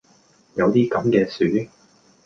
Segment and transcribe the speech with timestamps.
[0.55, 1.29] 有啲咁嘅
[1.63, 1.69] 樹?